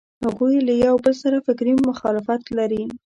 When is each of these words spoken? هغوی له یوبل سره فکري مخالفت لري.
هغوی 0.25 0.55
له 0.67 0.73
یوبل 0.85 1.13
سره 1.23 1.37
فکري 1.45 1.73
مخالفت 1.89 2.43
لري. 2.57 2.83